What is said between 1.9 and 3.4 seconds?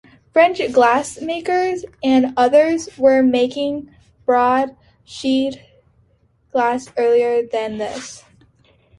and others were